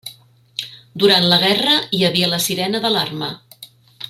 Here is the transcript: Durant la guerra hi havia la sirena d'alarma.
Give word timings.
Durant 1.03 1.27
la 1.33 1.39
guerra 1.45 1.77
hi 1.99 2.03
havia 2.09 2.33
la 2.35 2.43
sirena 2.47 2.85
d'alarma. 2.87 3.33